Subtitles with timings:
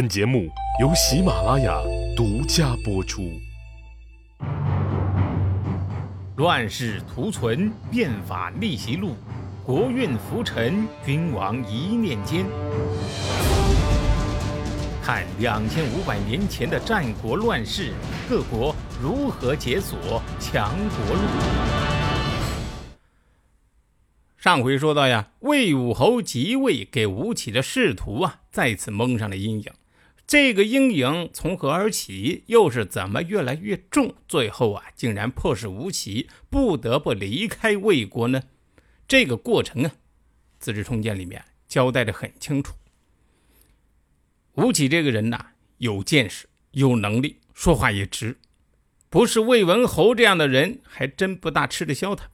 [0.00, 0.48] 本节目
[0.80, 1.78] 由喜马拉雅
[2.16, 3.38] 独家播出。
[6.36, 9.14] 乱世图存，变法逆袭录，
[9.62, 12.46] 国运浮沉，君王一念间。
[15.02, 17.92] 看两千五百年前的战国乱世，
[18.26, 21.20] 各国如何解锁强国路。
[24.38, 29.70] 上回说到呀，魏武侯即位，给吴起的仕途啊再次蒙上了阴影。
[30.30, 32.44] 这个阴影从何而起？
[32.46, 34.14] 又是怎么越来越重？
[34.28, 38.44] 最后啊，竟然迫使吴起不得不离开魏国呢？
[39.08, 39.88] 这个过程啊，
[40.60, 42.76] 《资治通鉴》里面交代的很清楚。
[44.52, 45.46] 吴起这个人呐，
[45.78, 48.38] 有见识，有能力，说话也直，
[49.08, 52.30] 不是魏文侯这样的人，还真不大吃得消他。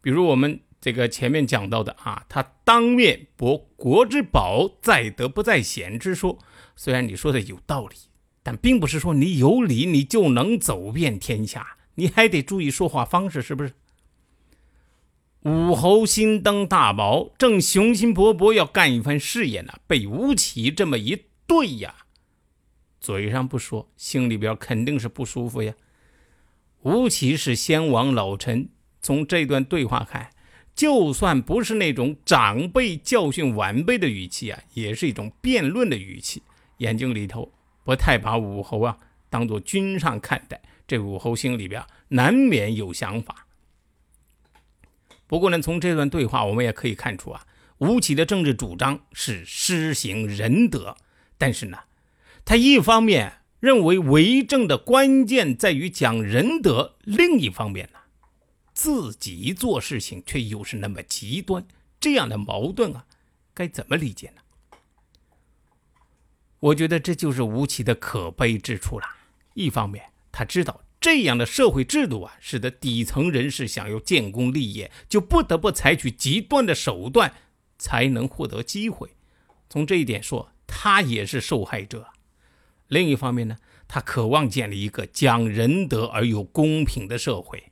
[0.00, 6.38] 比如我们这个前面讲到的啊，他当面驳国之宝，在德不在贤之说。
[6.82, 7.94] 虽然你说的有道理，
[8.42, 13.74] 但并不是说你有理你就能走遍天下，你还得注意说话方式，是不是？
[15.42, 21.94] 武侯心登大宝，正雄心勃勃要干一番事业呢，被吴起这么一对呀，
[22.98, 25.74] 嘴上不说，心里边肯定是不舒服呀。
[26.80, 28.70] 吴起是先王老臣，
[29.02, 30.30] 从这段对话看，
[30.74, 36.42] 就算不是那种长辈教训晚辈的语气啊，也是一种辩论的语气。
[36.80, 37.50] 眼睛里头
[37.84, 38.98] 不太把武侯啊
[39.30, 43.46] 当做君上看待，这武侯心里边难免有想法。
[45.26, 47.46] 不过呢，从这段对话我们也可以看出啊，
[47.78, 50.96] 吴起的政治主张是施行仁德，
[51.38, 51.78] 但是呢，
[52.44, 58.00] 他一方面认为为政的关键在于讲仁德，另一方面呢，
[58.72, 61.64] 自己做事情却又是那么极端，
[62.00, 63.06] 这样的矛盾啊，
[63.54, 64.42] 该怎么理解呢？
[66.60, 69.06] 我觉得这就是吴起的可悲之处了。
[69.54, 77.32] 一方面，他知道这样的社会制度啊，使得底层人士想要建功立业，就不得不采取极端的手段，
[77.78, 79.08] 才能获得机会。
[79.70, 82.08] 从这一点说，他也是受害者。
[82.88, 83.56] 另一方面呢，
[83.88, 87.70] 他渴望建立一个讲仁德而又公平的社会，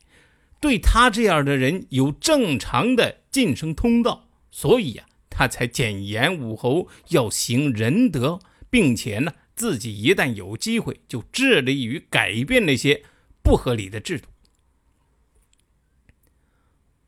[0.60, 4.28] 对他这样的人有正常的晋升通道。
[4.50, 8.40] 所以呀，他才谏言武侯要行仁德。
[8.70, 13.04] 并且呢，自己一旦有机会，就致力于改变那些
[13.42, 14.28] 不合理的制度。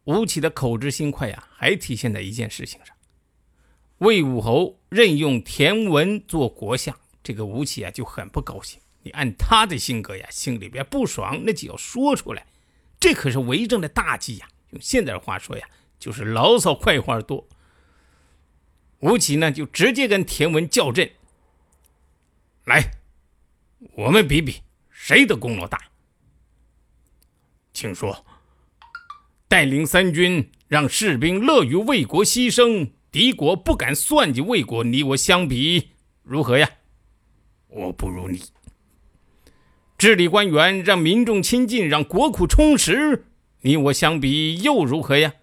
[0.04, 2.96] 吴起的口直心快呀，还体现在一件事情上：
[3.98, 8.80] 魏武侯任用田文做国相，这个吴起啊就很不高兴。
[9.02, 12.46] 你按他的性格呀，心里边不爽，那就要说出来。
[12.98, 14.48] 这可是为政的大忌呀。
[14.70, 15.68] 用现在的话说呀，
[15.98, 17.46] 就是牢骚快话多。
[19.00, 21.10] 吴起呢，就直接跟田文较阵。
[22.64, 22.90] 来，
[23.94, 25.80] 我们比比谁的功劳大。
[27.72, 28.24] 请说，
[29.48, 35.90] 带领三军，让士兵乐于为国牺牲，敌国不敢算计魏国，你我相比
[36.22, 36.70] 如何呀？
[37.68, 38.42] 我不如你。
[39.96, 43.26] 治理官员，让民众亲近，让国库充实，
[43.60, 45.34] 你我相比又如何呀？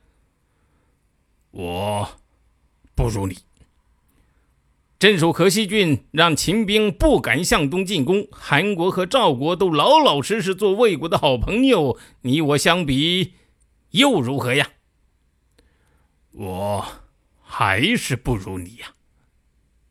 [1.52, 2.20] 我
[2.94, 3.47] 不如你。
[5.00, 12.00] 镇守河西郡，让秦兵不敢向东进攻；韩国和赵国都老老实实做魏国的好朋友。
[12.22, 13.34] 你我相比，
[13.92, 14.72] 又如何呀？
[16.32, 16.86] 我
[17.44, 18.94] 还是不如你呀。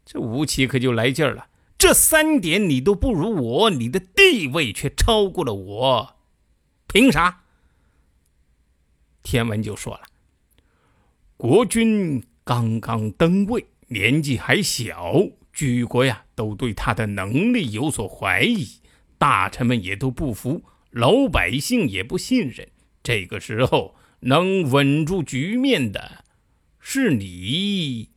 [0.05, 1.47] 这吴起可就来劲儿了。
[1.79, 6.17] 这三点你都不如我，你的地位却超过了我，
[6.89, 7.45] 凭啥？
[9.23, 10.03] 天文就说了
[11.37, 15.15] ：“国君刚刚登位。”年纪还小，
[15.53, 18.81] 举国呀都对他的能力有所怀疑，
[19.17, 22.69] 大臣们也都不服，老百姓也不信任。
[23.03, 26.25] 这个时候能稳住局面的，
[26.81, 28.11] 是你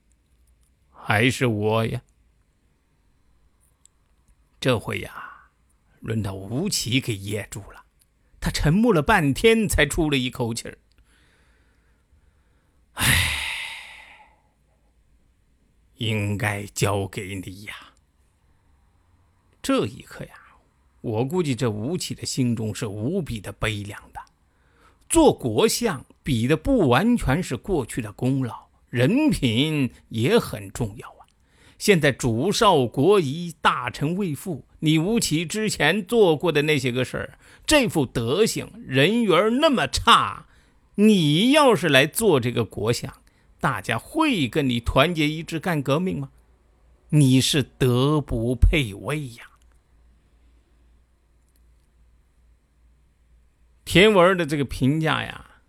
[0.90, 2.02] 还是我呀？
[4.60, 5.52] 这回呀，
[6.00, 7.86] 轮到吴起给噎住了，
[8.42, 10.80] 他沉默了半天，才出了一口气儿。
[16.00, 17.74] 应该交给你呀！
[19.62, 20.32] 这一刻呀，
[21.02, 24.20] 我估计这吴起的心中是无比的悲凉的。
[25.10, 31.28] 做国相比的不完全是过去的功劳，人品也很重要啊。
[31.78, 40.46] 现在主少国疑，大臣未复，你吴起之前做过的那些个事儿，这副德行，人缘那么差，
[40.96, 43.14] 你要是来做这个国相。
[43.60, 46.32] 大家会跟你团结一致干革命吗？
[47.10, 49.46] 你是德不配位呀。
[53.84, 55.62] 田文的这个评价呀，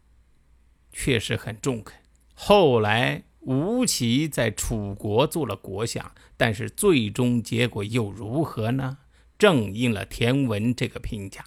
[0.92, 1.98] 确实很中肯。
[2.34, 8.98] 后来吴起在楚国做了国相，但是最终结果又如何呢？
[9.38, 11.46] 正应了田文这个评价。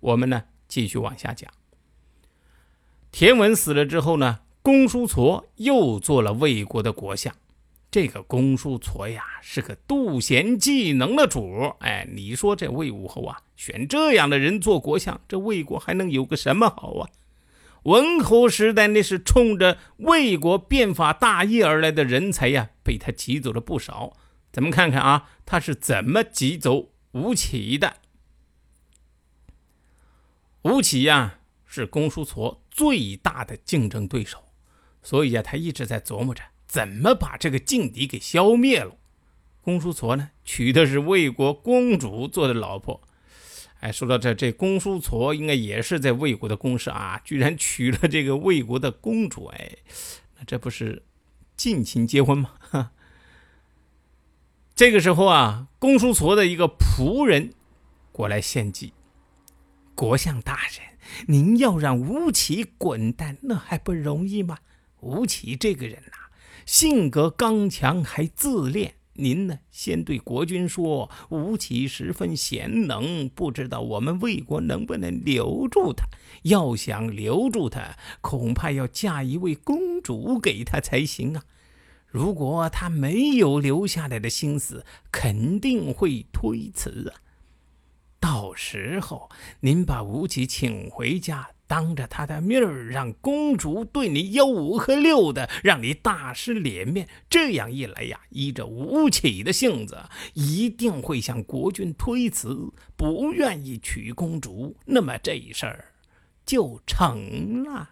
[0.00, 1.50] 我们呢，继续往下讲。
[3.10, 7.34] 田文死了之后呢，公叔痤又做了魏国的国相。
[7.90, 17.10] 这个公叔痤呀，是个妒贤技能的主哎，你说这魏武侯啊，选这样的人做国相，这魏国还能有个什么好啊？
[17.84, 24.12] 文侯时代那是冲着魏国变法大业而来的人才呀，被他挤走了不少。
[24.52, 27.94] 咱们看看啊，他是怎么挤走吴起的？
[30.62, 34.38] 吴起呀，是公叔痤最大的竞争对手，
[35.02, 36.42] 所以啊，他一直在琢磨着。
[36.66, 38.96] 怎么把这个劲敌给消灭了？
[39.60, 43.00] 公叔痤呢，娶的是魏国公主做的老婆。
[43.80, 49.46] 哎，说到这，这公叔痤应该也是在魏国的公室啊，居然娶了这个魏国的公主。
[49.46, 49.78] 哎，
[50.38, 51.02] 那这不是
[51.56, 52.52] 近亲结婚吗？
[54.76, 57.52] 这个时候啊，公叔痤的一个仆人
[58.12, 58.92] 过来献计
[59.96, 60.96] ：“国相大人，
[61.26, 64.58] 您要让吴起滚蛋，那还不容易吗？
[65.00, 66.18] 吴起这个人呐。”
[66.66, 69.58] 性格刚强还自恋，您呢？
[69.72, 76.04] 先对国君说，吴起十分贤能，不知道我们魏国能不能留住他？
[76.42, 81.42] 要想留住他，恐怕要嫁一位公主给他才行啊！
[82.06, 87.20] 如果他没有留下来的心思，肯定会推辞啊！
[88.20, 89.28] 到时候
[89.60, 91.50] 您把吴起请回家。
[91.70, 97.08] 当着他的面儿，让公主对你吆五喝六的，让你大失脸面。
[97.28, 99.96] 这样一来呀，依着吴起的性子，
[100.34, 104.76] 一定会向国君推辞，不愿意娶公主。
[104.86, 105.92] 那么这事儿
[106.44, 107.88] 就成了。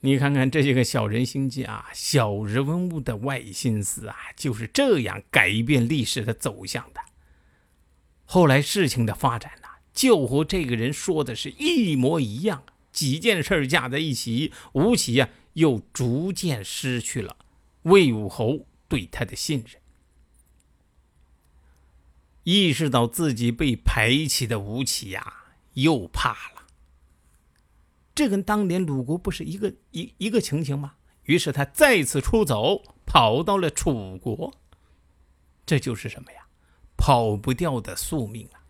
[0.00, 7.00] 你看看这些个小人心计啊，小人物的外心思啊，就是这样改变历史的走向的。
[8.24, 9.52] 后来事情的发展。
[9.92, 17.36] 就和这个人说的是一模一样，几件事加在一起，吴起呀又逐渐失去了
[17.82, 19.80] 魏武侯对他的信任。
[22.44, 25.44] 意识到自己被排挤的吴起呀，
[25.74, 26.66] 又怕了。
[28.14, 30.94] 这跟当年鲁国不是一个一一个情形吗？
[31.24, 34.52] 于是他再次出走，跑到了楚国。
[35.64, 36.46] 这就是什么呀？
[36.96, 38.61] 跑不掉的宿命啊！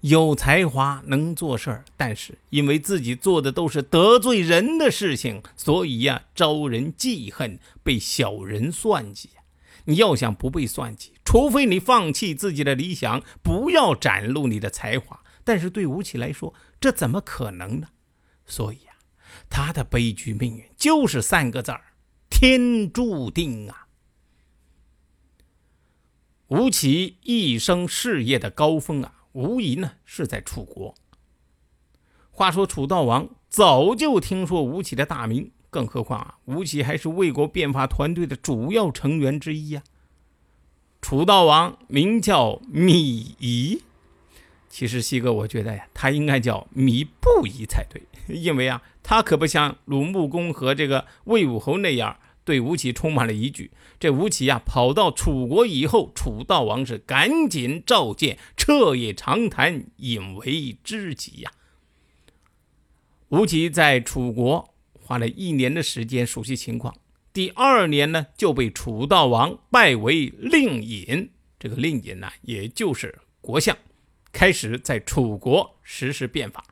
[0.00, 9.30] 有才华，能做事儿，但是因为自己做的都是得罪人的事情，所以呀，招人记恨，被小人算计
[9.84, 15.20] 你要想不被算计，除非你放弃自己的理想，不要展露你的才华。
[15.44, 17.88] 但是对吴起来说，这怎么可能呢？
[18.46, 18.92] 所以呀，
[19.48, 21.82] 他的悲剧命运就是三个字儿：
[22.28, 23.86] 天注定啊！
[26.48, 29.19] 吴起一生事业的高峰啊！
[29.32, 30.94] 无疑呢是在楚国。
[32.30, 39.82] 话说楚悼王早就听说吴起的大名，更何况啊，吴起还是魏国变法团队的主要成员之一呀。
[41.02, 43.82] 楚悼王名叫芈夷，
[44.68, 48.02] 其实西哥我觉得呀，他应该叫芈不夷才对，
[48.34, 52.16] 因为啊，他可不像鲁穆公和这个魏武侯那样。
[52.42, 53.70] 对吴起充满了疑惧。
[54.00, 58.38] 这吴起呀，跑到楚国以后，楚悼王是赶紧召见，
[58.70, 61.50] 彻夜长谈，引为知己呀。
[63.30, 66.96] 吴起在楚国花了一年的时间熟悉情况，
[67.32, 71.32] 第二年呢，就被楚悼王拜为令尹。
[71.58, 73.76] 这个令尹呢，也就是国相，
[74.30, 76.64] 开始在楚国实施变法。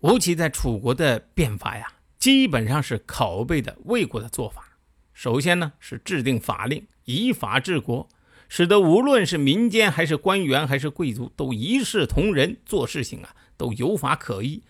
[0.00, 1.92] 吴起在楚国的变法呀。
[2.18, 4.76] 基本上是拷贝的魏国的做法。
[5.12, 8.08] 首先呢，是制定法令，以法治国，
[8.54, 14.62] 使得无论是民间还是官员还是贵族，都一视同仁，做事情啊都有法可依。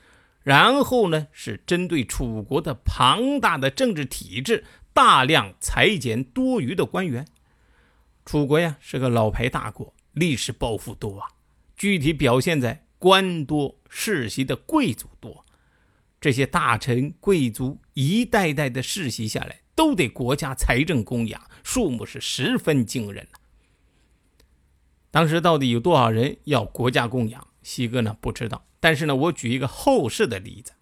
[0.45, 4.62] 然后呢，是针对楚国的庞大的政治体制，
[4.93, 7.27] 大量裁减多余的官员。
[8.25, 11.27] 楚国呀是个老牌大国，历史抱负多啊，
[11.77, 15.45] 具体表现在官多、世袭的贵族多。
[16.21, 23.41] 这些大臣贵族一代代的世袭下来，都得国家财政供养，数目是十分惊人的。
[25.12, 27.47] 当时到底有多少人要国家供养？
[27.62, 28.64] 西哥呢不知道。
[28.81, 30.73] 但是呢，我举一个后世的例子：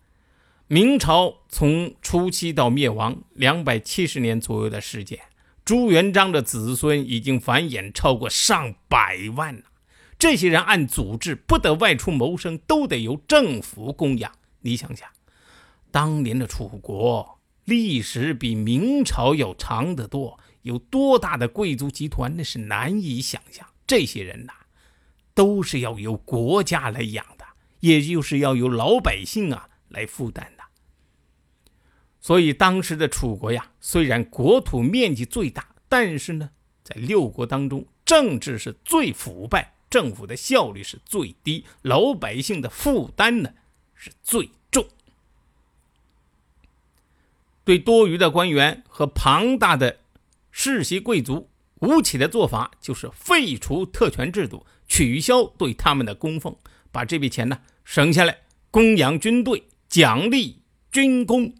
[0.68, 5.18] 明朝从初期到灭亡两百七十年左右的时间，
[5.64, 9.62] 朱元璋的子孙已经繁衍超过上百万了。
[10.16, 14.30] 这些人按祖制不得外出谋生，都得由政府供养。
[14.60, 15.08] 你想想，
[15.90, 23.66] 当年的楚国历史比明朝要长得多，有多大的贵族集团那是难以想象。
[23.90, 24.52] 这些人呐，
[25.34, 27.44] 都是要由国家来养的，
[27.80, 30.62] 也就是要由老百姓啊来负担的。
[32.20, 36.50] 所以当时的楚国呀，虽然国土面积最大，但是呢，
[36.84, 43.54] 在六国当中，政治是最腐败，政府的效率是最低，老百姓的负担呢
[43.96, 44.86] 是最重。
[47.64, 49.98] 对多余的官员和庞大的
[50.52, 51.49] 世袭贵族，
[51.80, 56.54] 吴起的做法就是废除特权制度，取消对他们的供奉，
[56.92, 58.36] 把这笔钱呢省下来，
[58.70, 60.60] 供养军队，奖励
[60.92, 61.54] 军功。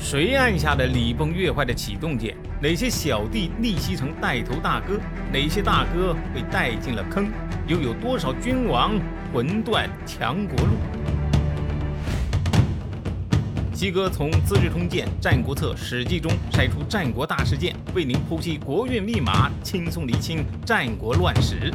[0.00, 2.34] 谁按下了礼崩乐坏的启动键？
[2.62, 4.98] 哪些小弟逆袭成带头大哥？
[5.30, 7.30] 哪些大哥被带进了坑？
[7.66, 8.98] 又有多少君王
[9.34, 11.17] 魂断强国路？
[13.78, 21.72] 鸡哥从《资治通鉴》《战国策》《史记》中筛出战国大事件，为您剖析国运密码，轻松理清战国乱史。